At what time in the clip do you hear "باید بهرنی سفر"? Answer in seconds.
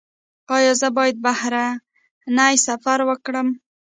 0.97-2.99